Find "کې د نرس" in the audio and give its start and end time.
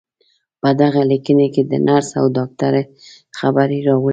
1.53-2.09